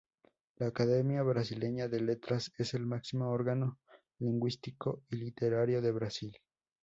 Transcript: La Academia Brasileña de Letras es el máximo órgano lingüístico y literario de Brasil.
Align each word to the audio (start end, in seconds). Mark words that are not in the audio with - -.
La 0.55 0.65
Academia 0.65 1.21
Brasileña 1.21 1.87
de 1.87 2.01
Letras 2.01 2.51
es 2.57 2.73
el 2.73 2.87
máximo 2.87 3.29
órgano 3.29 3.77
lingüístico 4.17 5.03
y 5.11 5.17
literario 5.17 5.79
de 5.79 5.91
Brasil. 5.91 6.35